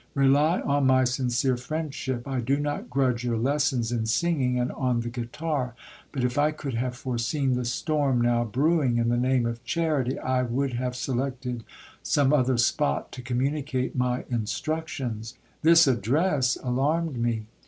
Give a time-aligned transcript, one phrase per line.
[0.15, 5.01] Rely on my sincere friendship: I do not grudge your lessons in singing and on
[5.01, 5.75] the guitar;
[6.11, 10.17] but if I could have foreseen the storm now brewing, in the name of charity!
[10.17, 11.63] I would have selected
[12.01, 15.35] some other spot to communicate my instructions.
[15.61, 17.45] This address alarmed me.